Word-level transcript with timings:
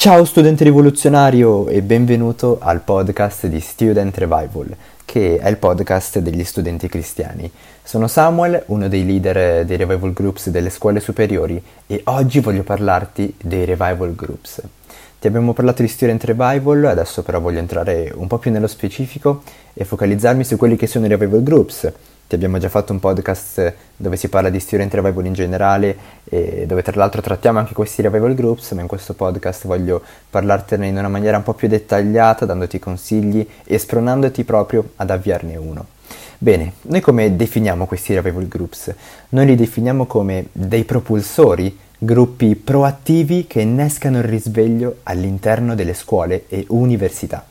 Ciao 0.00 0.24
studente 0.24 0.64
rivoluzionario 0.64 1.68
e 1.68 1.82
benvenuto 1.82 2.56
al 2.58 2.80
podcast 2.80 3.46
di 3.48 3.60
Student 3.60 4.16
Revival, 4.16 4.74
che 5.04 5.36
è 5.36 5.46
il 5.46 5.58
podcast 5.58 6.20
degli 6.20 6.42
studenti 6.42 6.88
cristiani. 6.88 7.50
Sono 7.82 8.08
Samuel, 8.08 8.62
uno 8.68 8.88
dei 8.88 9.04
leader 9.04 9.66
dei 9.66 9.76
revival 9.76 10.14
groups 10.14 10.48
delle 10.48 10.70
scuole 10.70 11.00
superiori 11.00 11.62
e 11.86 12.00
oggi 12.04 12.40
voglio 12.40 12.62
parlarti 12.62 13.34
dei 13.42 13.66
revival 13.66 14.14
groups. 14.14 14.62
Ti 15.20 15.26
abbiamo 15.26 15.52
parlato 15.52 15.82
di 15.82 15.88
Student 15.88 16.24
Revival, 16.24 16.86
adesso 16.86 17.22
però 17.22 17.38
voglio 17.38 17.58
entrare 17.58 18.10
un 18.16 18.26
po' 18.26 18.38
più 18.38 18.50
nello 18.50 18.68
specifico 18.68 19.42
e 19.74 19.84
focalizzarmi 19.84 20.44
su 20.44 20.56
quelli 20.56 20.76
che 20.76 20.86
sono 20.86 21.04
i 21.04 21.10
revival 21.10 21.42
groups, 21.42 21.92
ti 22.30 22.36
abbiamo 22.36 22.58
già 22.58 22.68
fatto 22.68 22.92
un 22.92 23.00
podcast 23.00 23.74
dove 23.96 24.16
si 24.16 24.28
parla 24.28 24.50
di 24.50 24.60
Student 24.60 24.94
Revival 24.94 25.26
in 25.26 25.32
generale 25.32 25.96
e 26.22 26.64
dove 26.64 26.80
tra 26.80 26.92
l'altro 26.94 27.20
trattiamo 27.20 27.58
anche 27.58 27.74
questi 27.74 28.02
Revival 28.02 28.34
Groups, 28.34 28.70
ma 28.70 28.82
in 28.82 28.86
questo 28.86 29.14
podcast 29.14 29.66
voglio 29.66 30.00
parlartene 30.30 30.86
in 30.86 30.96
una 30.96 31.08
maniera 31.08 31.38
un 31.38 31.42
po' 31.42 31.54
più 31.54 31.66
dettagliata, 31.66 32.44
dandoti 32.44 32.78
consigli 32.78 33.44
e 33.64 33.78
spronandoti 33.78 34.44
proprio 34.44 34.90
ad 34.94 35.10
avviarne 35.10 35.56
uno. 35.56 35.86
Bene, 36.38 36.74
noi 36.82 37.00
come 37.00 37.34
definiamo 37.34 37.86
questi 37.86 38.14
Revival 38.14 38.46
Groups? 38.46 38.94
Noi 39.30 39.46
li 39.46 39.56
definiamo 39.56 40.06
come 40.06 40.46
dei 40.52 40.84
propulsori, 40.84 41.76
gruppi 41.98 42.54
proattivi 42.54 43.48
che 43.48 43.60
innescano 43.60 44.18
il 44.18 44.24
risveglio 44.24 44.98
all'interno 45.02 45.74
delle 45.74 45.94
scuole 45.94 46.44
e 46.48 46.64
università. 46.68 47.44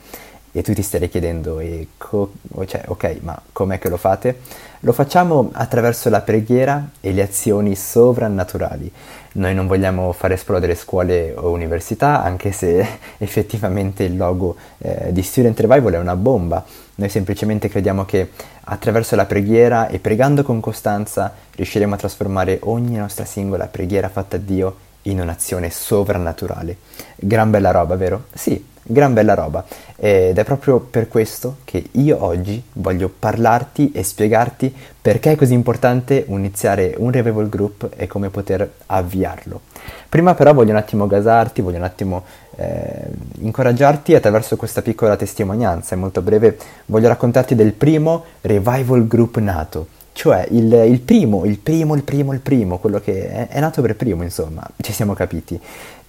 E 0.52 0.64
tu 0.64 0.74
ti 0.74 0.82
stai 0.82 1.08
chiedendo, 1.10 1.62
co- 1.98 2.34
cioè, 2.66 2.84
ok, 2.88 3.18
ma 3.22 3.40
com'è 3.52 3.78
che 3.78 3.90
lo 3.90 3.98
fate? 3.98 4.40
Lo 4.82 4.94
facciamo 4.94 5.50
attraverso 5.54 6.10
la 6.10 6.22
preghiera 6.22 6.90
e 7.02 7.12
le 7.12 7.22
azioni 7.22 7.76
sovrannaturali. 7.76 8.92
Noi 9.34 9.54
non 9.54 9.68
vogliamo 9.68 10.12
far 10.12 10.32
esplodere 10.32 10.74
scuole 10.74 11.34
o 11.36 11.52
università, 11.52 12.24
anche 12.24 12.52
se 12.52 12.88
effettivamente 13.20 14.04
il 14.04 14.18
logo 14.18 14.56
eh, 14.80 15.12
di 15.12 15.22
Student 15.22 15.60
Revival 15.60 15.94
è 15.94 16.00
una 16.00 16.16
bomba. 16.16 16.64
Noi 16.96 17.10
semplicemente 17.10 17.70
crediamo 17.70 18.06
che 18.06 18.32
attraverso 18.64 19.16
la 19.16 19.26
preghiera 19.26 19.88
e 19.88 20.00
pregando 20.00 20.44
con 20.44 20.60
costanza 20.60 21.34
riusciremo 21.56 21.94
a 21.94 21.98
trasformare 21.98 22.60
ogni 22.64 22.96
nostra 22.96 23.26
singola 23.26 23.68
preghiera 23.68 24.10
fatta 24.10 24.38
a 24.38 24.40
Dio 24.40 24.76
in 25.04 25.20
un'azione 25.20 25.70
sovrannaturale. 25.70 26.78
Gran 27.16 27.52
bella 27.52 27.72
roba, 27.72 27.96
vero? 27.96 28.26
Sì, 28.34 28.64
gran 28.92 29.14
bella 29.14 29.36
roba. 29.36 29.64
Ed 29.96 30.38
è 30.38 30.44
proprio 30.44 30.80
per 30.80 31.08
questo 31.08 31.58
che 31.64 31.90
io 31.92 32.24
oggi 32.24 32.62
voglio 32.74 33.12
parlarti 33.18 33.92
e 33.92 34.04
spiegarti 34.04 34.74
perché 35.02 35.34
è 35.34 35.36
così 35.36 35.54
importante 35.54 36.26
iniziare 36.28 36.96
un 36.98 37.12
revival 37.12 37.50
group 37.50 37.90
e 37.96 38.08
come 38.08 38.30
poter 38.30 38.70
avviarlo. 38.88 39.62
Prima 40.10 40.34
però 40.34 40.54
voglio 40.54 40.72
un 40.72 40.78
attimo 40.78 41.06
gasarti, 41.06 41.62
voglio 41.62 41.78
un 41.78 41.84
attimo 41.84 42.24
eh, 42.56 43.08
incoraggiarti 43.42 44.16
attraverso 44.16 44.56
questa 44.56 44.82
piccola 44.82 45.16
testimonianza. 45.16 45.94
In 45.94 46.02
molto 46.02 46.22
breve 46.22 46.58
voglio 46.88 47.08
raccontarti 47.08 47.54
del 47.54 47.74
primo 47.74 48.24
revival 48.42 49.08
group 49.08 49.38
nato 49.38 49.98
cioè 50.20 50.46
il, 50.52 50.74
il, 50.74 51.00
primo, 51.00 51.46
il 51.46 51.60
primo, 51.60 51.96
il 51.96 52.04
primo, 52.04 52.34
il 52.34 52.42
primo, 52.42 52.78
quello 52.78 53.00
che 53.00 53.30
è, 53.30 53.48
è, 53.48 53.60
nato 53.62 53.82
per 53.82 53.96
primo, 53.96 54.22
insomma, 54.24 54.68
ci 54.82 54.92
siamo 54.92 55.14
capiti. 55.14 55.58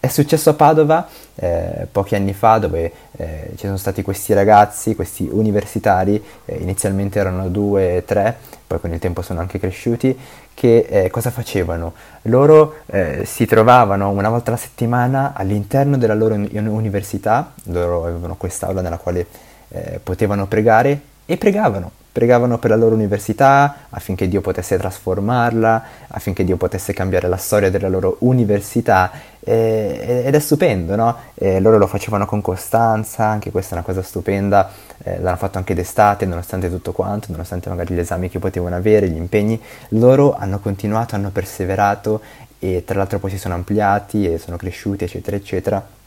È 0.00 0.08
successo 0.08 0.48
a 0.48 0.54
Padova 0.54 1.06
eh, 1.34 1.86
pochi 1.92 2.14
anni 2.14 2.32
fa 2.32 2.56
dove 2.56 2.90
eh, 3.18 3.50
ci 3.56 3.66
sono 3.66 3.76
stati 3.76 4.00
questi 4.00 4.32
ragazzi, 4.32 4.94
questi 4.94 5.28
universitari, 5.30 6.24
eh, 6.46 6.56
inizialmente 6.56 7.18
erano 7.18 7.50
due, 7.50 8.02
tre, 8.06 8.34
poi 8.66 8.80
con 8.80 8.94
il 8.94 8.98
tempo 8.98 9.20
sono 9.20 9.40
anche 9.40 9.58
cresciuti, 9.58 10.18
che 10.54 10.86
eh, 10.88 11.10
cosa 11.10 11.30
facevano? 11.30 11.92
Loro 12.22 12.76
eh, 12.86 13.26
si 13.26 13.44
trovavano 13.44 14.08
una 14.08 14.30
volta 14.30 14.52
alla 14.52 14.58
settimana 14.58 15.34
all'interno 15.34 15.98
della 15.98 16.14
loro 16.14 16.32
università, 16.34 17.52
loro 17.64 18.06
avevano 18.06 18.36
quest'aula 18.36 18.80
nella 18.80 18.96
quale 18.96 19.26
eh, 19.68 20.00
potevano 20.02 20.46
pregare 20.46 20.98
e 21.26 21.36
pregavano 21.36 21.98
pregavano 22.12 22.58
per 22.58 22.70
la 22.70 22.76
loro 22.76 22.94
università 22.94 23.86
affinché 23.90 24.28
Dio 24.28 24.40
potesse 24.40 24.76
trasformarla, 24.76 25.84
affinché 26.08 26.44
Dio 26.44 26.56
potesse 26.56 26.92
cambiare 26.92 27.28
la 27.28 27.36
storia 27.36 27.70
della 27.70 27.88
loro 27.88 28.16
università. 28.20 29.10
Eh, 29.40 30.22
ed 30.26 30.34
è 30.34 30.38
stupendo, 30.38 30.96
no? 30.96 31.16
Eh, 31.34 31.60
loro 31.60 31.78
lo 31.78 31.86
facevano 31.86 32.26
con 32.26 32.40
costanza, 32.40 33.24
anche 33.24 33.50
questa 33.50 33.70
è 33.70 33.78
una 33.78 33.86
cosa 33.86 34.02
stupenda, 34.02 34.70
eh, 35.02 35.18
l'hanno 35.20 35.36
fatto 35.36 35.58
anche 35.58 35.74
d'estate 35.74 36.26
nonostante 36.26 36.68
tutto 36.68 36.92
quanto, 36.92 37.28
nonostante 37.30 37.68
magari 37.68 37.94
gli 37.94 37.98
esami 37.98 38.28
che 38.28 38.38
potevano 38.38 38.76
avere, 38.76 39.08
gli 39.08 39.16
impegni, 39.16 39.60
loro 39.90 40.36
hanno 40.36 40.58
continuato, 40.58 41.14
hanno 41.14 41.30
perseverato 41.30 42.20
e 42.58 42.84
tra 42.84 42.98
l'altro 42.98 43.18
poi 43.18 43.30
si 43.30 43.38
sono 43.38 43.54
ampliati 43.54 44.30
e 44.30 44.36
sono 44.36 44.58
cresciuti 44.58 45.04
eccetera 45.04 45.36
eccetera 45.36 45.98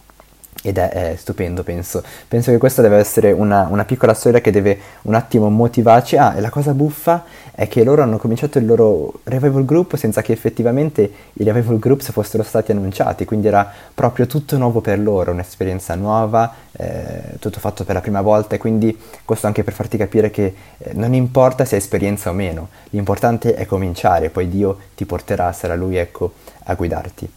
ed 0.62 0.78
è, 0.78 0.90
è, 0.90 1.16
stupendo, 1.18 1.64
penso. 1.64 2.04
Penso 2.28 2.52
che 2.52 2.58
questa 2.58 2.82
deve 2.82 2.98
essere 2.98 3.32
una, 3.32 3.68
una, 3.70 3.86
piccola 3.86 4.14
storia 4.14 4.40
che 4.40 4.52
deve 4.52 4.80
un 5.04 5.14
attimo 5.14 5.50
motivarci. 5.50 6.16
Ah, 6.18 6.36
e 6.36 6.42
la 6.42 6.50
cosa 6.50 6.74
buffa 6.74 7.24
è 7.56 7.68
che 7.68 7.84
loro 7.84 8.02
hanno 8.02 8.18
cominciato 8.18 8.58
il 8.58 8.66
loro 8.66 9.20
revival 9.24 9.66
group 9.66 9.96
senza 9.96 10.22
che 10.22 10.32
effettivamente 10.32 11.12
i 11.34 11.44
revival 11.44 11.80
groups 11.80 12.12
fossero 12.12 12.44
stati 12.44 12.72
annunciati, 12.72 13.26
quindi 13.26 13.48
era 13.48 13.70
proprio 13.94 14.26
tutto 14.26 14.58
nuovo 14.58 14.82
per 14.82 15.00
loro, 15.00 15.32
un'esperienza 15.32 15.96
nuova, 15.96 16.54
eh, 16.72 17.38
tutto 17.40 17.60
fatto 17.60 17.84
per 17.84 17.96
la 17.96 18.02
prima 18.02 18.22
volta 18.22 18.56
e 18.56 18.58
quindi 18.58 18.98
questo 19.26 19.48
anche 19.48 19.64
per 19.64 19.74
farti 19.74 19.98
capire 19.98 20.32
che 20.32 20.56
eh, 20.78 20.94
non 20.94 21.14
importa 21.14 21.66
se 21.66 21.76
hai 21.76 21.82
esperienza 21.82 22.30
o 22.30 22.34
meno, 22.34 22.70
l'importante 22.92 23.54
è 23.54 23.66
cominciare, 23.66 24.30
poi 24.30 24.50
Dio 24.50 24.78
ti 24.96 25.06
porterà, 25.06 25.52
sarà 25.52 25.76
Lui 25.76 25.98
ecco, 25.98 26.34
a 26.64 26.74
guidarti. 26.74 27.30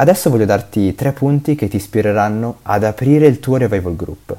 Adesso 0.00 0.30
voglio 0.30 0.46
darti 0.46 0.94
tre 0.94 1.12
punti 1.12 1.54
che 1.54 1.68
ti 1.68 1.76
ispireranno 1.76 2.60
ad 2.62 2.84
aprire 2.84 3.26
il 3.26 3.38
tuo 3.38 3.58
revival 3.58 3.96
group. 3.96 4.34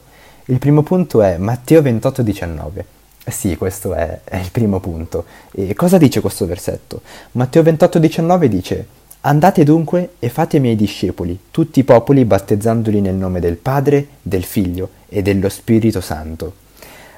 Il 0.45 0.57
primo 0.57 0.81
punto 0.81 1.21
è 1.21 1.37
Matteo 1.37 1.81
28,19. 1.81 2.83
Sì, 3.27 3.55
questo 3.55 3.93
è, 3.93 4.21
è, 4.23 4.37
il 4.37 4.49
primo 4.49 4.79
punto. 4.79 5.23
E 5.51 5.75
cosa 5.75 5.99
dice 5.99 6.19
questo 6.19 6.47
versetto? 6.47 7.01
Matteo 7.33 7.61
28,19 7.61 8.45
dice 8.45 8.87
Andate 9.21 9.63
dunque 9.63 10.13
e 10.17 10.29
fate 10.29 10.57
miei 10.57 10.75
discepoli, 10.75 11.37
tutti 11.51 11.81
i 11.81 11.83
popoli, 11.83 12.25
battezzandoli 12.25 12.99
nel 12.99 13.13
nome 13.13 13.39
del 13.39 13.57
Padre, 13.57 14.07
del 14.19 14.43
Figlio 14.43 14.89
e 15.09 15.21
dello 15.21 15.47
Spirito 15.47 16.01
Santo. 16.01 16.53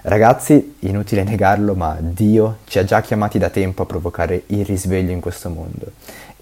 Ragazzi, 0.01 0.75
inutile 0.79 1.23
negarlo, 1.23 1.75
ma 1.75 1.95
Dio 1.97 2.57
ci 2.65 2.77
ha 2.77 2.83
già 2.83 2.99
chiamati 2.99 3.37
da 3.37 3.49
tempo 3.49 3.83
a 3.83 3.85
provocare 3.85 4.43
il 4.47 4.65
risveglio 4.65 5.13
in 5.13 5.21
questo 5.21 5.49
mondo. 5.49 5.93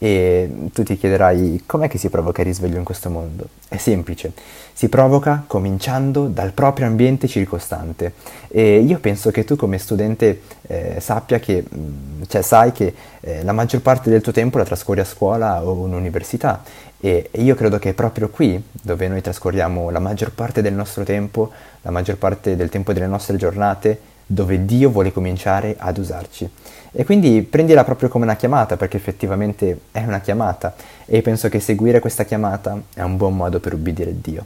E 0.04 0.50
tu 0.74 0.82
ti 0.82 0.98
chiederai 0.98 1.62
com'è 1.68 1.88
che 1.88 2.00
si 2.00 2.10
provoca 2.10 2.42
il 2.42 2.48
risveglio 2.48 2.80
in 2.80 2.84
questo 2.84 3.12
mondo? 3.12 3.50
È 3.68 3.78
semplice, 3.78 4.34
si 4.74 4.90
provoca 4.90 5.44
cominciando 5.46 6.26
dal 6.26 6.54
proprio 6.54 6.88
ambiente 6.88 7.28
circostante. 7.28 8.14
E 8.48 8.80
io 8.80 8.98
penso 8.98 9.30
che 9.30 9.46
tu 9.46 9.56
come 9.56 9.78
studente 9.78 10.42
eh, 10.64 10.96
sappia 11.00 11.38
che, 11.38 11.64
mm, 11.64 12.24
cioè 12.28 12.42
sai 12.42 12.72
che 12.72 12.96
eh, 13.20 13.44
la 13.44 13.52
maggior 13.52 13.82
parte 13.82 14.10
del 14.10 14.22
tuo 14.22 14.32
tempo 14.32 14.58
la 14.58 14.66
trascorri 14.66 15.02
a 15.02 15.06
scuola 15.06 15.64
o 15.64 15.86
in 15.86 15.94
università. 15.94 16.64
E, 17.00 17.30
io 17.34 17.54
credo 17.54 17.78
che 17.78 17.90
è 17.90 17.94
proprio 17.94 18.30
qui 18.30 18.60
dove 18.72 19.08
noi 19.08 19.22
trascorriamo 19.22 19.92
la 19.92 20.00
maggior 20.00 20.32
parte 20.32 20.64
del 20.64 20.74
nostro 20.74 21.04
tempo, 21.04 21.52
la 21.84 21.92
maggior 21.92 22.18
parte 22.18 22.56
del 22.56 22.70
tempo 22.70 22.92
delle 22.92 23.06
nostre 23.06 23.38
giornate, 23.38 24.00
dove 24.32 24.66
Dio 24.66 24.90
vuole 24.90 25.12
cominciare 25.12 25.76
ad 25.78 25.98
usarci. 25.98 26.50
E 26.94 27.04
quindi 27.04 27.42
prendila 27.42 27.84
proprio 27.84 28.10
come 28.10 28.24
una 28.24 28.36
chiamata, 28.36 28.78
perché 28.78 28.98
effettivamente 28.98 29.82
è 29.92 30.04
una 30.04 30.20
chiamata 30.20 30.74
e 31.06 31.22
penso 31.22 31.50
che 31.50 31.60
seguire 31.60 32.00
questa 32.00 32.24
chiamata 32.24 32.82
è 32.94 33.02
un 33.02 33.18
buon 33.18 33.36
modo 33.36 33.60
per 33.60 33.74
ubbidire 33.74 34.16
Dio. 34.20 34.46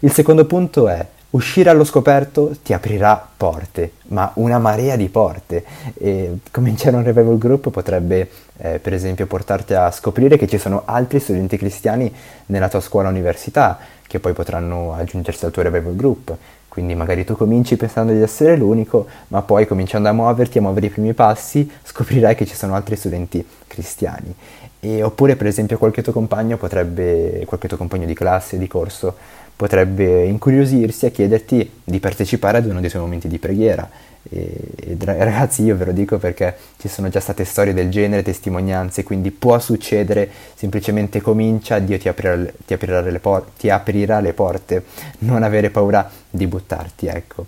Il 0.00 0.12
secondo 0.12 0.44
punto 0.44 0.88
è 0.88 1.04
uscire 1.30 1.68
allo 1.68 1.84
scoperto 1.84 2.56
ti 2.62 2.72
aprirà 2.72 3.26
porte, 3.36 3.92
ma 4.08 4.30
una 4.34 4.58
marea 4.58 4.96
di 4.96 5.08
porte. 5.08 5.64
E 5.98 6.38
cominciare 6.50 6.96
un 6.96 7.04
revival 7.04 7.38
group 7.38 7.70
potrebbe, 7.70 8.30
eh, 8.58 8.78
per 8.78 8.92
esempio, 8.94 9.26
portarti 9.26 9.74
a 9.74 9.90
scoprire 9.90 10.36
che 10.36 10.46
ci 10.46 10.58
sono 10.58 10.82
altri 10.84 11.20
studenti 11.20 11.56
cristiani 11.56 12.12
nella 12.46 12.68
tua 12.68 12.80
scuola 12.80 13.08
università 13.08 13.78
che 14.06 14.20
poi 14.20 14.32
potranno 14.32 14.94
aggiungersi 14.94 15.44
al 15.44 15.50
tuo 15.50 15.62
revival 15.62 15.94
group. 15.94 16.34
Quindi 16.68 16.94
magari 16.94 17.24
tu 17.24 17.34
cominci 17.34 17.76
pensando 17.76 18.12
di 18.12 18.22
essere 18.22 18.56
l'unico, 18.56 19.06
ma 19.28 19.42
poi 19.42 19.66
cominciando 19.66 20.08
a 20.08 20.12
muoverti, 20.12 20.58
a 20.58 20.60
muovere 20.60 20.86
i 20.86 20.90
primi 20.90 21.12
passi, 21.12 21.70
scoprirai 21.82 22.34
che 22.34 22.46
ci 22.46 22.54
sono 22.54 22.74
altri 22.74 22.96
studenti 22.96 23.44
cristiani. 23.66 24.34
E, 24.80 25.02
oppure 25.02 25.34
per 25.34 25.48
esempio 25.48 25.76
qualche 25.76 26.02
tuo 26.02 26.12
compagno 26.12 26.56
potrebbe, 26.56 27.42
qualche 27.46 27.66
tuo 27.66 27.76
compagno 27.76 28.06
di 28.06 28.14
classe, 28.14 28.58
di 28.58 28.68
corso, 28.68 29.16
potrebbe 29.58 30.24
incuriosirsi 30.26 31.06
a 31.06 31.10
chiederti 31.10 31.68
di 31.82 31.98
partecipare 31.98 32.58
ad 32.58 32.66
uno 32.66 32.78
dei 32.80 32.88
suoi 32.88 33.02
momenti 33.02 33.26
di 33.26 33.38
preghiera 33.40 33.90
e, 34.30 34.56
e, 34.76 34.96
ragazzi 35.00 35.62
io 35.62 35.76
ve 35.76 35.86
lo 35.86 35.92
dico 35.92 36.18
perché 36.18 36.56
ci 36.78 36.86
sono 36.86 37.08
già 37.08 37.18
state 37.18 37.44
storie 37.44 37.72
del 37.72 37.90
genere, 37.90 38.22
testimonianze, 38.22 39.02
quindi 39.02 39.30
può 39.30 39.58
succedere, 39.58 40.30
semplicemente 40.54 41.20
comincia, 41.20 41.78
Dio 41.78 41.98
ti 41.98 42.08
aprirà, 42.08 42.38
ti 42.66 42.74
aprirà, 42.74 43.00
le, 43.00 43.18
por- 43.18 43.46
ti 43.58 43.68
aprirà 43.70 44.20
le 44.20 44.32
porte, 44.32 44.84
non 45.20 45.42
avere 45.42 45.70
paura 45.70 46.08
di 46.30 46.46
buttarti, 46.46 47.06
ecco. 47.06 47.46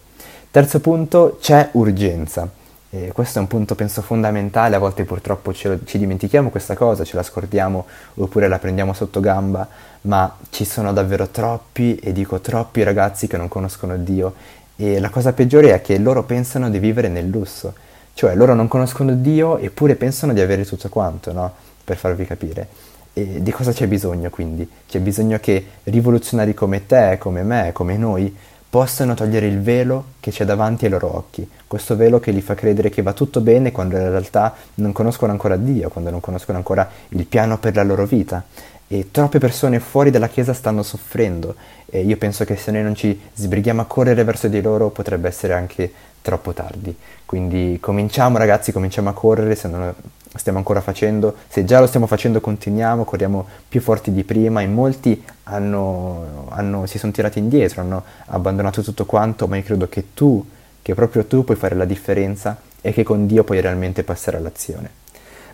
Terzo 0.50 0.80
punto, 0.80 1.38
c'è 1.40 1.68
urgenza. 1.72 2.50
E 2.92 3.12
questo 3.12 3.38
è 3.38 3.40
un 3.40 3.46
punto 3.46 3.76
penso 3.76 4.02
fondamentale, 4.02 4.74
a 4.74 4.80
volte 4.80 5.04
purtroppo 5.04 5.54
lo, 5.62 5.78
ci 5.84 5.96
dimentichiamo 5.96 6.50
questa 6.50 6.74
cosa, 6.74 7.04
ce 7.04 7.14
la 7.14 7.22
scordiamo 7.22 7.86
oppure 8.14 8.48
la 8.48 8.58
prendiamo 8.58 8.92
sotto 8.92 9.20
gamba, 9.20 9.68
ma 10.02 10.36
ci 10.50 10.64
sono 10.64 10.92
davvero 10.92 11.28
troppi, 11.28 11.94
e 11.96 12.12
dico 12.12 12.40
troppi 12.40 12.82
ragazzi 12.82 13.28
che 13.28 13.36
non 13.36 13.46
conoscono 13.46 13.96
Dio 13.96 14.34
e 14.74 14.98
la 14.98 15.08
cosa 15.08 15.32
peggiore 15.32 15.72
è 15.72 15.80
che 15.82 15.98
loro 15.98 16.24
pensano 16.24 16.68
di 16.68 16.80
vivere 16.80 17.06
nel 17.06 17.28
lusso, 17.28 17.74
cioè 18.14 18.34
loro 18.34 18.54
non 18.54 18.66
conoscono 18.66 19.14
Dio 19.14 19.58
eppure 19.58 19.94
pensano 19.94 20.32
di 20.32 20.40
avere 20.40 20.64
tutto 20.64 20.88
quanto, 20.88 21.32
no? 21.32 21.52
Per 21.84 21.96
farvi 21.96 22.24
capire. 22.24 22.66
E 23.12 23.40
di 23.40 23.50
cosa 23.52 23.72
c'è 23.72 23.86
bisogno 23.86 24.30
quindi? 24.30 24.68
C'è 24.88 24.98
bisogno 24.98 25.38
che 25.38 25.64
rivoluzionari 25.84 26.54
come 26.54 26.86
te, 26.86 27.18
come 27.20 27.42
me, 27.44 27.70
come 27.72 27.96
noi, 27.96 28.34
possano 28.70 29.14
togliere 29.14 29.48
il 29.48 29.60
velo 29.60 30.04
che 30.20 30.30
c'è 30.30 30.44
davanti 30.44 30.84
ai 30.84 30.92
loro 30.92 31.16
occhi, 31.16 31.46
questo 31.66 31.96
velo 31.96 32.20
che 32.20 32.30
li 32.30 32.40
fa 32.40 32.54
credere 32.54 32.88
che 32.88 33.02
va 33.02 33.12
tutto 33.12 33.40
bene 33.40 33.72
quando 33.72 33.96
in 33.96 34.08
realtà 34.08 34.54
non 34.76 34.92
conoscono 34.92 35.32
ancora 35.32 35.56
Dio, 35.56 35.88
quando 35.88 36.10
non 36.10 36.20
conoscono 36.20 36.56
ancora 36.56 36.88
il 37.08 37.26
piano 37.26 37.58
per 37.58 37.74
la 37.74 37.82
loro 37.82 38.06
vita. 38.06 38.44
E 38.92 39.12
troppe 39.12 39.38
persone 39.38 39.78
fuori 39.78 40.10
dalla 40.10 40.26
Chiesa 40.26 40.52
stanno 40.52 40.82
soffrendo 40.82 41.54
e 41.86 42.00
io 42.00 42.16
penso 42.16 42.44
che 42.44 42.56
se 42.56 42.72
noi 42.72 42.82
non 42.82 42.96
ci 42.96 43.20
sbrighiamo 43.34 43.82
a 43.82 43.84
correre 43.84 44.24
verso 44.24 44.48
di 44.48 44.60
loro 44.60 44.90
potrebbe 44.90 45.28
essere 45.28 45.52
anche 45.52 45.92
troppo 46.20 46.52
tardi. 46.52 46.92
Quindi 47.24 47.78
cominciamo 47.80 48.36
ragazzi, 48.36 48.72
cominciamo 48.72 49.08
a 49.08 49.12
correre 49.12 49.54
se 49.54 49.68
non 49.68 49.94
stiamo 50.34 50.58
ancora 50.58 50.80
facendo, 50.80 51.36
se 51.46 51.64
già 51.64 51.78
lo 51.78 51.86
stiamo 51.86 52.08
facendo 52.08 52.40
continuiamo, 52.40 53.04
corriamo 53.04 53.46
più 53.68 53.80
forti 53.80 54.10
di 54.10 54.24
prima, 54.24 54.60
in 54.60 54.72
molti 54.72 55.22
hanno, 55.44 56.48
hanno, 56.48 56.86
si 56.86 56.98
sono 56.98 57.12
tirati 57.12 57.38
indietro, 57.38 57.82
hanno 57.82 58.02
abbandonato 58.26 58.82
tutto 58.82 59.06
quanto, 59.06 59.46
ma 59.46 59.54
io 59.54 59.62
credo 59.62 59.88
che 59.88 60.14
tu, 60.14 60.44
che 60.82 60.94
proprio 60.94 61.26
tu 61.26 61.44
puoi 61.44 61.56
fare 61.56 61.76
la 61.76 61.84
differenza 61.84 62.58
e 62.80 62.92
che 62.92 63.04
con 63.04 63.28
Dio 63.28 63.44
puoi 63.44 63.60
realmente 63.60 64.02
passare 64.02 64.36
all'azione. 64.36 64.98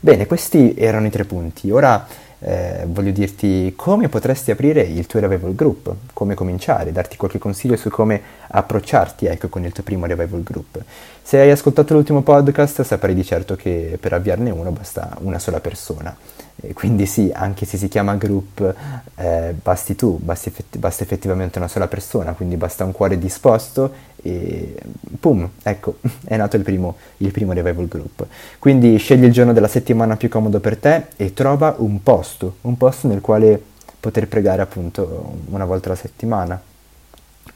Bene, 0.00 0.26
questi 0.26 0.74
erano 0.76 1.06
i 1.06 1.10
tre 1.10 1.24
punti. 1.24 1.70
Ora 1.70 2.06
eh, 2.40 2.84
voglio 2.86 3.10
dirti 3.10 3.72
come 3.76 4.08
potresti 4.08 4.50
aprire 4.50 4.82
il 4.82 5.06
tuo 5.06 5.20
revival 5.20 5.54
group, 5.54 5.94
come 6.12 6.34
cominciare, 6.34 6.92
darti 6.92 7.16
qualche 7.16 7.38
consiglio 7.38 7.76
su 7.76 7.88
come 7.88 8.20
approcciarti 8.48 9.26
ecco, 9.26 9.48
con 9.48 9.64
il 9.64 9.72
tuo 9.72 9.82
primo 9.82 10.06
revival 10.06 10.42
group. 10.42 10.82
Se 11.22 11.38
hai 11.38 11.50
ascoltato 11.50 11.94
l'ultimo 11.94 12.22
podcast 12.22 12.82
saprai 12.82 13.14
di 13.14 13.24
certo 13.24 13.56
che 13.56 13.96
per 14.00 14.12
avviarne 14.12 14.50
uno 14.50 14.70
basta 14.70 15.16
una 15.20 15.38
sola 15.38 15.60
persona. 15.60 16.14
E 16.58 16.72
quindi 16.72 17.06
sì, 17.06 17.30
anche 17.34 17.66
se 17.66 17.76
si 17.76 17.88
chiama 17.88 18.14
group, 18.14 18.74
eh, 19.16 19.54
basti 19.62 19.94
tu, 19.94 20.18
basti 20.18 20.48
effetti- 20.48 20.78
basta 20.78 21.02
effettivamente 21.02 21.58
una 21.58 21.68
sola 21.68 21.86
persona, 21.86 22.32
quindi 22.32 22.56
basta 22.56 22.84
un 22.84 22.92
cuore 22.92 23.18
disposto 23.18 23.92
e 24.22 24.74
pum, 25.20 25.48
ecco, 25.62 25.98
è 26.24 26.36
nato 26.36 26.56
il 26.56 26.62
primo, 26.62 26.96
il 27.18 27.30
primo 27.30 27.52
revival 27.52 27.88
group. 27.88 28.26
Quindi 28.58 28.96
scegli 28.98 29.24
il 29.24 29.32
giorno 29.32 29.52
della 29.52 29.68
settimana 29.68 30.16
più 30.16 30.28
comodo 30.28 30.58
per 30.60 30.76
te 30.78 31.06
e 31.16 31.34
trova 31.34 31.74
un 31.78 32.02
posto, 32.02 32.56
un 32.62 32.76
posto 32.76 33.06
nel 33.06 33.20
quale 33.20 33.62
poter 34.00 34.26
pregare 34.28 34.62
appunto 34.62 35.38
una 35.50 35.64
volta 35.64 35.88
alla 35.88 35.96
settimana 35.96 36.60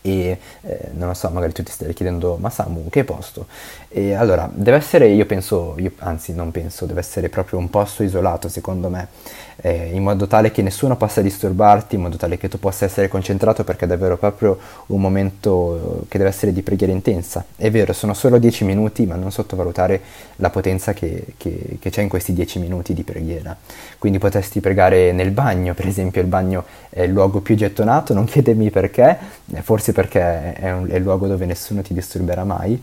e 0.02 0.38
eh, 0.62 0.88
non 0.92 1.08
lo 1.08 1.14
so, 1.14 1.28
magari 1.30 1.52
tu 1.52 1.62
ti 1.62 1.70
stai 1.72 1.92
chiedendo 1.92 2.36
ma 2.40 2.50
Samu 2.50 2.88
che 2.88 3.04
posto? 3.04 3.46
E 3.88 4.14
allora 4.14 4.48
deve 4.52 4.76
essere, 4.76 5.08
io 5.08 5.26
penso, 5.26 5.74
io, 5.78 5.92
anzi 5.98 6.34
non 6.34 6.50
penso, 6.50 6.86
deve 6.86 7.00
essere 7.00 7.28
proprio 7.28 7.58
un 7.58 7.68
posto 7.70 8.02
isolato 8.02 8.48
secondo 8.48 8.88
me 8.88 9.08
eh, 9.62 9.90
in 9.92 10.02
modo 10.02 10.26
tale 10.26 10.50
che 10.50 10.62
nessuno 10.62 10.96
possa 10.96 11.20
disturbarti, 11.20 11.94
in 11.96 12.02
modo 12.02 12.16
tale 12.16 12.38
che 12.38 12.48
tu 12.48 12.58
possa 12.58 12.84
essere 12.84 13.08
concentrato 13.08 13.64
perché 13.64 13.84
è 13.84 13.88
davvero 13.88 14.16
proprio 14.16 14.58
un 14.86 15.00
momento 15.00 16.04
che 16.08 16.18
deve 16.18 16.30
essere 16.30 16.52
di 16.52 16.62
preghiera 16.62 16.92
intensa. 16.92 17.44
È 17.56 17.70
vero, 17.70 17.92
sono 17.92 18.14
solo 18.14 18.38
10 18.38 18.64
minuti, 18.64 19.06
ma 19.06 19.16
non 19.16 19.30
sottovalutare 19.30 20.00
la 20.36 20.50
potenza 20.50 20.92
che, 20.92 21.34
che, 21.36 21.76
che 21.78 21.90
c'è 21.90 22.02
in 22.02 22.08
questi 22.08 22.32
10 22.32 22.58
minuti 22.58 22.94
di 22.94 23.02
preghiera. 23.02 23.56
Quindi 23.98 24.18
potresti 24.18 24.60
pregare 24.60 25.12
nel 25.12 25.30
bagno, 25.30 25.74
per 25.74 25.86
esempio 25.86 26.20
il 26.20 26.26
bagno 26.26 26.64
è 26.88 27.02
il 27.02 27.12
luogo 27.12 27.40
più 27.40 27.54
gettonato, 27.54 28.14
non 28.14 28.24
chiedermi 28.24 28.70
perché, 28.70 29.16
forse 29.60 29.89
perché 29.92 30.52
è, 30.54 30.72
un, 30.72 30.88
è 30.88 30.96
il 30.96 31.02
luogo 31.02 31.26
dove 31.26 31.46
nessuno 31.46 31.82
ti 31.82 31.94
disturberà 31.94 32.44
mai 32.44 32.80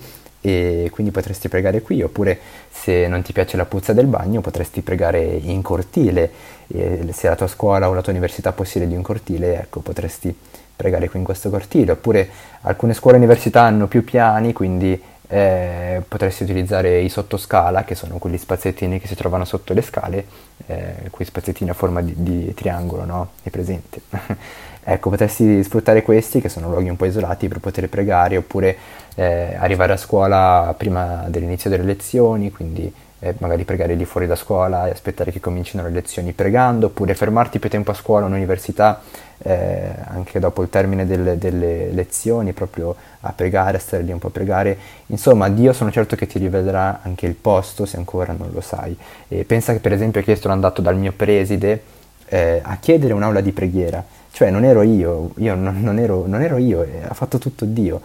e 0.48 0.90
quindi 0.92 1.12
potresti 1.12 1.50
pregare 1.50 1.82
qui 1.82 2.02
oppure 2.02 2.40
se 2.70 3.08
non 3.08 3.22
ti 3.22 3.34
piace 3.34 3.58
la 3.58 3.66
puzza 3.66 3.94
del 3.94 4.06
bagno 4.06 4.42
potresti 4.42 4.82
pregare 4.82 5.22
in 5.22 5.62
cortile. 5.62 6.32
E 6.68 7.08
se 7.12 7.28
la 7.28 7.36
tua 7.36 7.48
scuola 7.48 7.90
o 7.90 7.94
la 7.94 8.02
tua 8.02 8.12
università 8.12 8.52
possiede 8.52 8.88
di 8.88 8.96
un 8.96 9.02
cortile 9.02 9.60
ecco 9.62 9.80
potresti 9.80 10.36
pregare 10.76 11.10
qui 11.10 11.20
in 11.20 11.26
questo 11.26 11.50
cortile. 11.50 11.92
Oppure 11.92 12.30
alcune 12.62 12.94
scuole 12.94 13.18
e 13.18 13.20
università 13.20 13.64
hanno 13.64 13.88
più 13.88 14.04
piani 14.04 14.54
quindi 14.54 15.02
eh, 15.30 16.02
potresti 16.08 16.44
utilizzare 16.44 17.00
i 17.00 17.10
sottoscala 17.10 17.84
che 17.84 17.96
sono 17.96 18.18
quegli 18.18 18.38
spaziettini 18.38 19.00
che 19.00 19.08
si 19.08 19.16
trovano 19.16 19.44
sotto 19.44 19.74
le 19.74 19.82
scale. 19.82 20.26
Eh, 20.66 21.10
quei 21.10 21.28
spaziettini 21.28 21.70
a 21.70 21.74
forma 21.74 22.02
di, 22.02 22.14
di 22.16 22.54
triangolo 22.54 23.06
no? 23.06 23.30
è 23.42 23.50
presente 23.50 24.02
ecco 24.90 25.10
potresti 25.10 25.62
sfruttare 25.64 26.02
questi 26.02 26.40
che 26.40 26.48
sono 26.48 26.70
luoghi 26.70 26.88
un 26.88 26.96
po' 26.96 27.04
isolati 27.04 27.50
per 27.50 27.60
poter 27.60 27.90
pregare 27.90 28.38
oppure 28.38 28.78
eh, 29.16 29.54
arrivare 29.60 29.92
a 29.92 29.98
scuola 29.98 30.74
prima 30.78 31.26
dell'inizio 31.28 31.70
delle 31.70 31.84
lezioni, 31.84 32.52
quindi 32.52 32.94
eh, 33.20 33.36
magari 33.40 33.66
pregare 33.66 33.96
lì 33.96 34.06
fuori 34.06 34.28
da 34.28 34.36
scuola 34.36 34.88
e 34.88 34.92
aspettare 34.92 35.32
che 35.32 35.42
comincino 35.42 35.84
le 35.84 35.90
lezioni 35.90 36.32
pregando, 36.32 36.86
oppure 36.86 37.16
fermarti 37.16 37.60
più 37.60 37.70
tempo 37.70 37.92
a 37.92 37.96
scuola 37.96 38.26
o 38.26 38.28
all'università 38.28 39.02
eh, 39.40 39.90
anche 40.06 40.40
dopo 40.40 40.62
il 40.62 40.70
termine 40.70 41.06
delle, 41.06 41.38
delle, 41.38 41.92
lezioni, 41.92 42.54
proprio 42.54 42.96
a 43.22 43.34
pregare, 43.34 43.78
a 43.78 43.80
stare 43.82 44.04
lì 44.04 44.14
un 44.14 44.20
po' 44.20 44.28
a 44.28 44.32
pregare. 44.32 44.78
Insomma, 45.08 45.50
Dio 45.50 45.74
sono 45.74 45.92
certo 45.92 46.16
che 46.16 46.28
ti 46.28 46.40
rivelerà 46.40 47.02
anche 47.02 47.26
il 47.26 47.34
posto 47.34 47.86
se 47.86 47.98
ancora 47.98 48.34
non 48.38 48.52
lo 48.54 48.62
sai. 48.62 48.96
E 49.28 49.44
pensa 49.44 49.74
che 49.74 49.80
per 49.80 49.92
esempio 49.92 50.22
che 50.22 50.36
sono 50.38 50.54
andato 50.54 50.82
dal 50.82 50.96
mio 50.96 51.12
preside 51.12 51.82
eh, 52.28 52.62
a 52.64 52.78
chiedere 52.78 53.14
un'aula 53.14 53.42
di 53.42 53.52
preghiera, 53.52 54.04
cioè 54.38 54.52
non 54.52 54.64
ero 54.64 54.84
io, 54.84 55.32
io 55.38 55.56
non, 55.56 55.82
non, 55.82 55.98
ero, 55.98 56.28
non 56.28 56.44
ero 56.44 56.58
io, 56.58 56.84
eh, 56.84 57.02
ha 57.08 57.14
fatto 57.16 57.40
tutto 57.40 57.66
Dio 57.66 58.02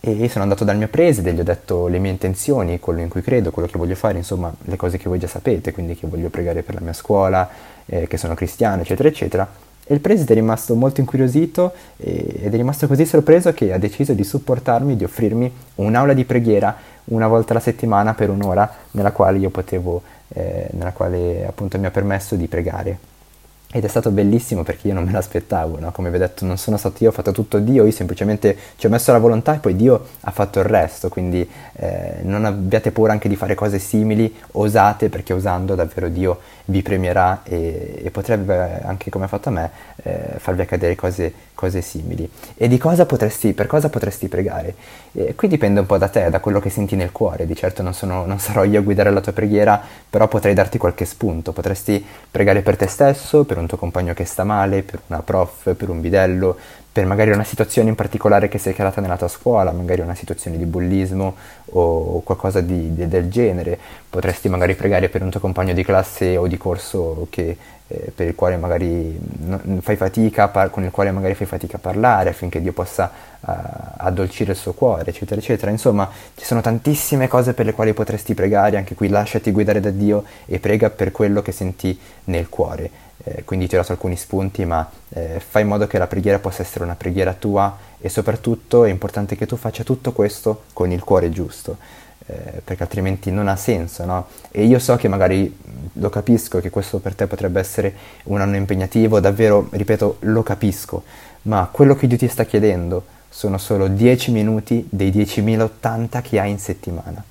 e 0.00 0.28
sono 0.28 0.42
andato 0.42 0.64
dal 0.64 0.76
mio 0.76 0.88
preside, 0.88 1.32
gli 1.32 1.38
ho 1.38 1.44
detto 1.44 1.86
le 1.86 2.00
mie 2.00 2.10
intenzioni, 2.10 2.80
quello 2.80 3.02
in 3.02 3.08
cui 3.08 3.22
credo, 3.22 3.52
quello 3.52 3.68
che 3.68 3.78
voglio 3.78 3.94
fare, 3.94 4.18
insomma 4.18 4.52
le 4.64 4.74
cose 4.74 4.98
che 4.98 5.08
voi 5.08 5.20
già 5.20 5.28
sapete, 5.28 5.70
quindi 5.70 5.94
che 5.94 6.08
voglio 6.08 6.28
pregare 6.28 6.64
per 6.64 6.74
la 6.74 6.80
mia 6.80 6.92
scuola, 6.92 7.48
eh, 7.86 8.08
che 8.08 8.16
sono 8.16 8.34
cristiano, 8.34 8.82
eccetera, 8.82 9.08
eccetera. 9.08 9.48
E 9.86 9.94
il 9.94 10.00
preside 10.00 10.32
è 10.32 10.34
rimasto 10.34 10.74
molto 10.74 10.98
incuriosito 10.98 11.72
e, 11.98 12.40
ed 12.42 12.52
è 12.52 12.56
rimasto 12.56 12.88
così 12.88 13.06
sorpreso 13.06 13.52
che 13.52 13.72
ha 13.72 13.78
deciso 13.78 14.12
di 14.12 14.24
supportarmi, 14.24 14.96
di 14.96 15.04
offrirmi 15.04 15.52
un'aula 15.76 16.14
di 16.14 16.24
preghiera 16.24 16.76
una 17.04 17.28
volta 17.28 17.52
alla 17.52 17.62
settimana 17.62 18.14
per 18.14 18.30
un'ora 18.30 18.68
nella 18.90 19.12
quale 19.12 19.38
io 19.38 19.50
potevo, 19.50 20.02
eh, 20.30 20.66
nella 20.72 20.90
quale 20.90 21.46
appunto 21.46 21.78
mi 21.78 21.86
ha 21.86 21.92
permesso 21.92 22.34
di 22.34 22.48
pregare. 22.48 23.14
Ed 23.72 23.84
è 23.84 23.88
stato 23.88 24.10
bellissimo 24.10 24.62
perché 24.62 24.88
io 24.88 24.94
non 24.94 25.04
me 25.04 25.12
l'aspettavo, 25.12 25.78
no? 25.80 25.90
come 25.90 26.08
vi 26.08 26.16
ho 26.16 26.18
detto 26.20 26.44
non 26.44 26.56
sono 26.56 26.76
stato 26.76 27.02
io, 27.02 27.10
ho 27.10 27.12
fatto 27.12 27.32
tutto 27.32 27.58
Dio, 27.58 27.84
io 27.84 27.90
semplicemente 27.90 28.56
ci 28.76 28.86
ho 28.86 28.88
messo 28.88 29.10
la 29.10 29.18
volontà 29.18 29.54
e 29.54 29.58
poi 29.58 29.74
Dio 29.74 30.06
ha 30.20 30.30
fatto 30.30 30.60
il 30.60 30.66
resto, 30.66 31.08
quindi 31.08 31.46
eh, 31.74 32.18
non 32.22 32.44
abbiate 32.44 32.92
paura 32.92 33.12
anche 33.12 33.28
di 33.28 33.34
fare 33.34 33.54
cose 33.54 33.78
simili, 33.78 34.32
osate 34.52 35.08
perché 35.08 35.32
usando 35.32 35.74
davvero 35.74 36.08
Dio 36.08 36.38
vi 36.66 36.82
premierà 36.82 37.42
e, 37.42 38.02
e 38.04 38.10
potrebbe 38.10 38.80
anche 38.82 39.10
come 39.10 39.24
ha 39.24 39.28
fatto 39.28 39.48
a 39.48 39.52
me 39.52 39.70
eh, 40.02 40.38
farvi 40.38 40.62
accadere 40.62 40.94
cose, 40.94 41.32
cose, 41.54 41.80
simili. 41.80 42.28
E 42.56 42.68
di 42.68 42.78
cosa 42.78 43.06
potresti, 43.06 43.52
per 43.52 43.66
cosa 43.66 43.88
potresti 43.88 44.28
pregare? 44.28 44.74
E 45.12 45.34
qui 45.34 45.48
dipende 45.48 45.80
un 45.80 45.86
po' 45.86 45.98
da 45.98 46.08
te, 46.08 46.28
da 46.30 46.40
quello 46.40 46.60
che 46.60 46.70
senti 46.70 46.96
nel 46.96 47.12
cuore, 47.12 47.46
di 47.46 47.54
certo 47.54 47.82
non, 47.82 47.94
sono, 47.94 48.24
non 48.26 48.38
sarò 48.38 48.64
io 48.64 48.80
a 48.80 48.82
guidare 48.82 49.10
la 49.10 49.20
tua 49.20 49.32
preghiera, 49.32 49.80
però 50.08 50.28
potrei 50.28 50.54
darti 50.54 50.78
qualche 50.78 51.04
spunto, 51.04 51.52
potresti 51.52 52.04
pregare 52.30 52.62
per 52.62 52.76
te 52.76 52.86
stesso, 52.86 53.44
per 53.44 53.55
un 53.58 53.66
tuo 53.66 53.76
compagno 53.76 54.14
che 54.14 54.24
sta 54.24 54.44
male, 54.44 54.82
per 54.82 55.00
una 55.06 55.22
prof, 55.22 55.74
per 55.74 55.88
un 55.88 56.00
bidello, 56.00 56.56
per 56.96 57.04
magari 57.04 57.30
una 57.30 57.44
situazione 57.44 57.90
in 57.90 57.94
particolare 57.94 58.48
che 58.48 58.56
si 58.56 58.70
è 58.70 58.72
creata 58.72 59.02
nella 59.02 59.18
tua 59.18 59.28
scuola, 59.28 59.70
magari 59.70 60.00
una 60.00 60.14
situazione 60.14 60.56
di 60.56 60.64
bullismo 60.64 61.34
o 61.72 62.22
qualcosa 62.22 62.62
di, 62.62 62.94
di, 62.94 63.06
del 63.06 63.28
genere. 63.28 63.78
Potresti 64.08 64.48
magari 64.48 64.74
pregare 64.74 65.10
per 65.10 65.20
un 65.20 65.28
tuo 65.28 65.38
compagno 65.38 65.74
di 65.74 65.84
classe 65.84 66.38
o 66.38 66.46
di 66.46 66.56
corso 66.56 67.26
che, 67.28 67.54
eh, 67.86 68.12
per 68.14 68.28
il 68.28 68.34
quale 68.34 68.56
magari 68.56 69.14
fai 69.80 69.96
fatica, 69.96 70.48
par- 70.48 70.70
con 70.70 70.84
il 70.84 70.90
quale 70.90 71.10
magari 71.10 71.34
fai 71.34 71.46
fatica 71.46 71.76
a 71.76 71.80
parlare 71.80 72.30
affinché 72.30 72.62
Dio 72.62 72.72
possa 72.72 73.12
uh, 73.40 73.52
addolcire 73.98 74.52
il 74.52 74.56
suo 74.56 74.72
cuore, 74.72 75.10
eccetera, 75.10 75.38
eccetera. 75.38 75.70
Insomma, 75.70 76.10
ci 76.34 76.46
sono 76.46 76.62
tantissime 76.62 77.28
cose 77.28 77.52
per 77.52 77.66
le 77.66 77.74
quali 77.74 77.92
potresti 77.92 78.32
pregare, 78.32 78.78
anche 78.78 78.94
qui 78.94 79.08
lasciati 79.08 79.50
guidare 79.50 79.80
da 79.80 79.90
Dio 79.90 80.24
e 80.46 80.58
prega 80.60 80.88
per 80.88 81.12
quello 81.12 81.42
che 81.42 81.52
senti 81.52 82.00
nel 82.24 82.48
cuore 82.48 83.04
eh, 83.28 83.42
quindi 83.44 83.66
ti 83.66 83.74
ho 83.74 83.78
dato 83.78 83.90
alcuni 83.90 84.16
spunti, 84.16 84.64
ma 84.64 84.88
eh, 85.08 85.40
fai 85.40 85.62
in 85.62 85.68
modo 85.68 85.88
che 85.88 85.98
la 85.98 86.06
preghiera 86.06 86.38
possa 86.38 86.62
essere 86.62 86.84
una 86.84 86.94
preghiera 86.94 87.32
tua 87.32 87.76
e 87.98 88.08
soprattutto 88.08 88.84
è 88.84 88.88
importante 88.88 89.34
che 89.34 89.46
tu 89.46 89.56
faccia 89.56 89.82
tutto 89.82 90.12
questo 90.12 90.64
con 90.72 90.92
il 90.92 91.02
cuore 91.02 91.30
giusto, 91.30 91.76
eh, 92.26 92.62
perché 92.62 92.84
altrimenti 92.84 93.32
non 93.32 93.48
ha 93.48 93.56
senso, 93.56 94.04
no? 94.04 94.28
E 94.52 94.64
io 94.64 94.78
so 94.78 94.94
che 94.94 95.08
magari 95.08 95.54
lo 95.94 96.08
capisco 96.08 96.60
che 96.60 96.70
questo 96.70 97.00
per 97.00 97.16
te 97.16 97.26
potrebbe 97.26 97.58
essere 97.58 97.94
un 98.24 98.40
anno 98.40 98.54
impegnativo, 98.54 99.18
davvero, 99.18 99.66
ripeto, 99.72 100.18
lo 100.20 100.44
capisco, 100.44 101.02
ma 101.42 101.68
quello 101.70 101.96
che 101.96 102.06
Dio 102.06 102.18
ti 102.18 102.28
sta 102.28 102.44
chiedendo 102.44 103.04
sono 103.28 103.58
solo 103.58 103.88
10 103.88 104.30
minuti 104.30 104.86
dei 104.88 105.10
10.080 105.10 106.22
che 106.22 106.38
hai 106.38 106.50
in 106.50 106.58
settimana. 106.58 107.24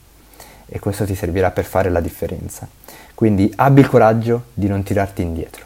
e 0.67 0.79
questo 0.79 1.05
ti 1.05 1.13
servirà 1.13 1.51
per 1.51 1.63
fare 1.63 1.89
la 1.89 2.01
differenza. 2.01 2.67
Quindi 3.13 3.53
abbi 3.57 3.81
il 3.81 3.87
coraggio 3.87 4.45
di 4.53 4.67
non 4.67 4.81
tirarti 4.81 5.21
indietro. 5.21 5.63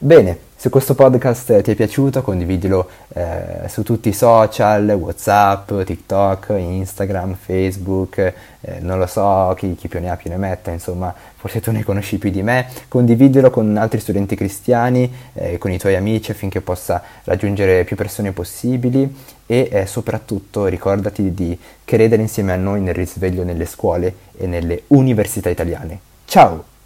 Bene, 0.00 0.38
se 0.54 0.68
questo 0.68 0.94
podcast 0.94 1.60
ti 1.60 1.72
è 1.72 1.74
piaciuto 1.74 2.22
condividilo 2.22 2.88
eh, 3.14 3.68
su 3.68 3.82
tutti 3.82 4.10
i 4.10 4.12
social, 4.12 4.88
Whatsapp, 4.90 5.82
TikTok, 5.82 6.54
Instagram, 6.56 7.34
Facebook, 7.34 8.18
eh, 8.18 8.78
non 8.78 9.00
lo 9.00 9.06
so 9.06 9.52
chi, 9.58 9.74
chi, 9.74 9.88
più 9.88 9.98
ne 9.98 10.08
ha 10.08 10.14
più 10.14 10.30
ne 10.30 10.36
metta, 10.36 10.70
insomma 10.70 11.12
forse 11.34 11.58
tu 11.60 11.72
ne 11.72 11.82
conosci 11.82 12.18
più 12.18 12.30
di 12.30 12.42
me, 12.42 12.68
condividilo 12.86 13.50
con 13.50 13.76
altri 13.76 13.98
studenti 13.98 14.36
cristiani, 14.36 15.12
eh, 15.32 15.58
con 15.58 15.72
i 15.72 15.78
tuoi 15.78 15.96
amici 15.96 16.30
affinché 16.30 16.60
possa 16.60 17.02
raggiungere 17.24 17.82
più 17.82 17.96
persone 17.96 18.30
possibili 18.30 19.12
e 19.46 19.68
eh, 19.68 19.86
soprattutto 19.86 20.66
ricordati 20.66 21.34
di 21.34 21.58
credere 21.84 22.22
insieme 22.22 22.52
a 22.52 22.56
noi 22.56 22.80
nel 22.82 22.94
risveglio 22.94 23.42
nelle 23.42 23.66
scuole 23.66 24.14
e 24.36 24.46
nelle 24.46 24.84
università 24.86 25.48
italiane. 25.50 25.98
Ciao! 26.24 26.77